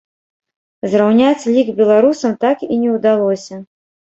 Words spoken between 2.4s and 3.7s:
так і не ўдалося.